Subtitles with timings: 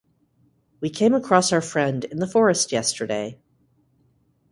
[0.79, 3.37] We came across our friend in the forest yesterday.